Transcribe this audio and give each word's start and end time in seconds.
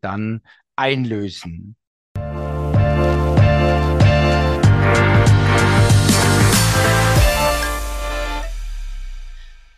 dann 0.00 0.42
einlösen. 0.76 1.76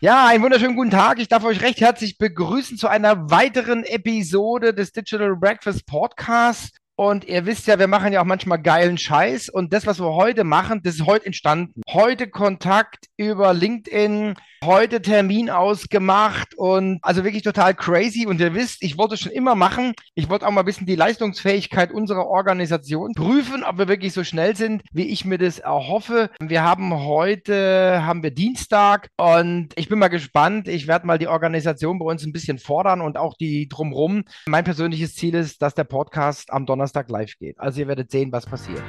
Ja, 0.01 0.27
einen 0.27 0.41
wunderschönen 0.41 0.77
guten 0.77 0.91
Tag. 0.91 1.19
Ich 1.19 1.27
darf 1.27 1.43
euch 1.43 1.61
recht 1.61 1.81
herzlich 1.81 2.17
begrüßen 2.17 2.77
zu 2.77 2.87
einer 2.87 3.29
weiteren 3.31 3.83
Episode 3.83 4.73
des 4.73 4.93
Digital 4.93 5.35
Breakfast 5.35 5.85
Podcast. 5.85 6.77
Und 6.99 7.23
ihr 7.23 7.45
wisst 7.45 7.65
ja, 7.67 7.79
wir 7.79 7.87
machen 7.87 8.11
ja 8.11 8.19
auch 8.19 8.25
manchmal 8.25 8.61
geilen 8.61 8.97
Scheiß. 8.97 9.47
Und 9.47 9.71
das, 9.71 9.87
was 9.87 10.01
wir 10.01 10.15
heute 10.15 10.43
machen, 10.43 10.81
das 10.83 10.95
ist 10.95 11.05
heute 11.05 11.27
entstanden. 11.27 11.81
Heute 11.89 12.27
Kontakt 12.27 13.05
über 13.15 13.53
LinkedIn, 13.53 14.33
heute 14.65 15.01
Termin 15.01 15.49
ausgemacht 15.49 16.55
und 16.57 16.99
also 17.01 17.23
wirklich 17.23 17.43
total 17.43 17.73
crazy. 17.73 18.27
Und 18.27 18.41
ihr 18.41 18.53
wisst, 18.53 18.83
ich 18.83 18.97
wollte 18.97 19.15
schon 19.15 19.31
immer 19.31 19.55
machen. 19.55 19.93
Ich 20.13 20.27
wollte 20.27 20.45
auch 20.45 20.51
mal 20.51 20.63
ein 20.63 20.65
bisschen 20.65 20.87
die 20.87 20.97
Leistungsfähigkeit 20.97 21.93
unserer 21.93 22.27
Organisation 22.27 23.13
prüfen, 23.15 23.63
ob 23.63 23.77
wir 23.77 23.87
wirklich 23.87 24.11
so 24.11 24.25
schnell 24.25 24.57
sind, 24.57 24.81
wie 24.91 25.07
ich 25.07 25.23
mir 25.23 25.37
das 25.37 25.59
erhoffe. 25.59 26.29
Wir 26.41 26.65
haben 26.65 26.93
heute, 26.93 28.05
haben 28.05 28.23
wir 28.23 28.31
Dienstag 28.31 29.07
und 29.15 29.69
ich 29.77 29.87
bin 29.87 29.99
mal 29.99 30.09
gespannt. 30.09 30.67
Ich 30.67 30.87
werde 30.87 31.07
mal 31.07 31.17
die 31.17 31.29
Organisation 31.29 31.97
bei 31.97 32.05
uns 32.07 32.25
ein 32.25 32.33
bisschen 32.33 32.59
fordern 32.59 32.99
und 32.99 33.15
auch 33.15 33.35
die 33.39 33.69
drumrum. 33.69 34.25
Mein 34.47 34.65
persönliches 34.65 35.15
Ziel 35.15 35.35
ist, 35.35 35.61
dass 35.61 35.75
der 35.75 35.85
Podcast 35.85 36.51
am 36.51 36.65
Donnerstag 36.65 36.88
Donnerstag 36.89 37.09
live 37.09 37.37
geht. 37.37 37.59
Also 37.59 37.81
ihr 37.81 37.87
werdet 37.87 38.09
sehen, 38.11 38.31
was 38.31 38.45
passiert. 38.45 38.83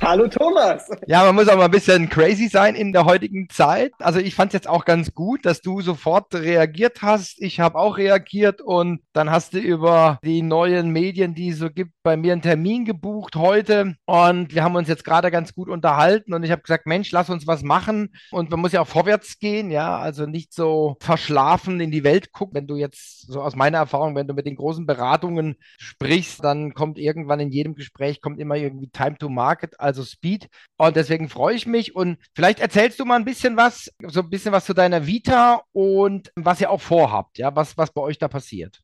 Hallo 0.09 0.27
Thomas. 0.27 0.89
Ja, 1.07 1.23
man 1.25 1.35
muss 1.35 1.49
auch 1.49 1.59
mal 1.59 1.67
ein 1.67 1.71
bisschen 1.71 2.09
crazy 2.09 2.49
sein 2.49 2.75
in 2.75 2.95
der 2.95 3.05
heutigen 3.05 3.51
Zeit. 3.51 3.93
Also 3.99 4.21
ich 4.21 4.35
fand 4.35 4.49
es 4.49 4.55
jetzt 4.55 4.67
auch 4.67 4.87
ganz 4.87 5.13
gut, 5.13 5.45
dass 5.45 5.61
du 5.61 5.83
sofort 5.83 6.35
reagiert 6.35 7.03
hast. 7.03 7.43
Ich 7.43 7.61
habe 7.61 7.79
auch 7.79 7.99
reagiert 7.99 8.63
und 8.63 9.03
dann 9.13 9.31
hast 9.31 9.53
du 9.53 9.59
über 9.59 10.19
die 10.25 10.41
neuen 10.41 10.89
Medien, 10.93 11.35
die 11.35 11.51
es 11.51 11.59
so 11.59 11.69
gibt, 11.69 11.93
bei 12.03 12.17
mir 12.17 12.33
einen 12.33 12.41
Termin 12.41 12.87
gebucht 12.87 13.37
heute 13.37 13.97
und 14.07 14.55
wir 14.55 14.65
haben 14.65 14.77
uns 14.77 14.89
jetzt 14.89 15.05
gerade 15.05 15.31
ganz 15.31 15.53
gut 15.53 15.69
unterhalten 15.69 16.33
und 16.33 16.43
ich 16.43 16.53
habe 16.53 16.63
gesagt, 16.63 16.87
Mensch, 16.87 17.13
lass 17.13 17.29
uns 17.29 17.47
was 17.47 17.63
machen 17.63 18.15
und 18.31 18.51
man 18.51 18.61
muss 18.61 18.73
ja 18.73 18.81
auch 18.81 18.89
vorwärts 18.89 19.39
gehen, 19.39 19.71
ja, 19.71 19.99
also 19.99 20.25
nicht 20.25 20.55
so 20.55 20.97
verschlafen 21.01 21.81
in 21.81 21.91
die 21.91 22.05
Welt 22.05 22.33
gucken. 22.33 22.55
Wenn 22.55 22.67
du 22.67 22.77
jetzt 22.77 23.27
so 23.31 23.43
aus 23.43 23.57
meiner 23.57 23.77
Erfahrung, 23.77 24.15
wenn 24.15 24.27
du 24.27 24.33
mit 24.33 24.47
den 24.47 24.57
großen 24.57 24.87
Beratungen 24.87 25.57
sprichst, 25.77 26.43
dann 26.43 26.73
kommt 26.73 26.99
irgendwann 26.99 27.41
in 27.41 27.51
jedem 27.51 27.75
Gespräch 27.75 28.23
kommt 28.23 28.41
immer 28.41 28.57
irgendwie 28.57 28.89
Time 28.89 29.19
to 29.19 29.29
Market 29.29 29.79
also 29.79 29.98
Speed. 30.05 30.49
Und 30.77 30.97
deswegen 30.97 31.29
freue 31.29 31.55
ich 31.55 31.67
mich. 31.67 31.95
Und 31.95 32.19
vielleicht 32.35 32.61
erzählst 32.61 32.99
du 33.01 33.05
mal 33.05 33.17
ein 33.17 33.25
bisschen 33.25 33.57
was, 33.57 33.93
so 34.07 34.21
ein 34.21 34.31
bisschen 34.31 34.53
was 34.53 34.65
zu 34.65 34.75
deiner 34.75 35.07
Vita 35.07 35.63
und 35.73 36.33
was 36.37 36.61
ihr 36.61 36.71
auch 36.71 36.81
vorhabt, 36.81 37.39
ja, 37.39 37.55
was, 37.55 37.77
was 37.77 37.93
bei 37.93 38.01
euch 38.01 38.19
da 38.19 38.29
passiert. 38.29 38.81